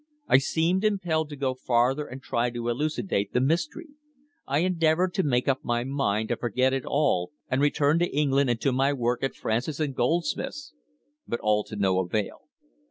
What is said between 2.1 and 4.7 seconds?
try to elucidate the mystery. I